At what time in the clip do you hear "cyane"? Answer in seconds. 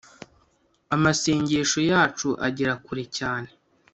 3.17-3.49